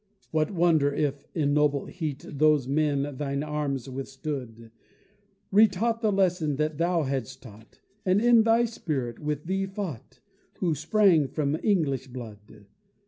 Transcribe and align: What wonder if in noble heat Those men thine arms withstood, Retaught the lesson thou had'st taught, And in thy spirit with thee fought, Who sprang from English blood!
What 0.31 0.49
wonder 0.49 0.91
if 0.91 1.27
in 1.35 1.53
noble 1.53 1.85
heat 1.85 2.25
Those 2.27 2.67
men 2.67 3.17
thine 3.17 3.43
arms 3.43 3.87
withstood, 3.87 4.71
Retaught 5.53 6.01
the 6.01 6.11
lesson 6.11 6.55
thou 6.55 7.03
had'st 7.03 7.43
taught, 7.43 7.79
And 8.03 8.19
in 8.19 8.41
thy 8.41 8.65
spirit 8.65 9.19
with 9.19 9.45
thee 9.45 9.67
fought, 9.67 10.19
Who 10.57 10.73
sprang 10.73 11.27
from 11.27 11.55
English 11.61 12.07
blood! 12.07 12.65